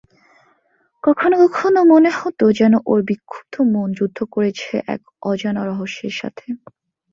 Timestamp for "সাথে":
6.19-6.45